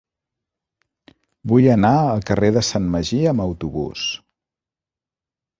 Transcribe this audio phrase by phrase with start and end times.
[1.51, 4.07] Vull anar al carrer de Sant Magí amb autobús.